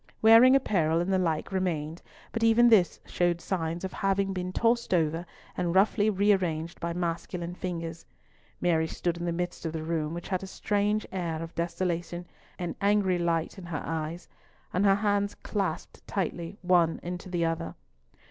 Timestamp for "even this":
2.43-2.99